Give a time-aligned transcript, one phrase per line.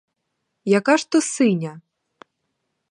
[0.79, 1.79] Яка ж то синя?